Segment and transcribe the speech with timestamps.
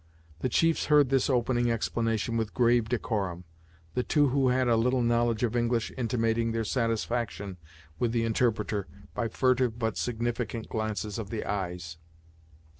[0.39, 3.43] The chiefs heard this opening explanation with grave decorum,
[3.93, 7.57] the two who had a little knowledge of English intimating their satisfaction
[7.99, 11.97] with the interpreter by furtive but significant glances of the eyes.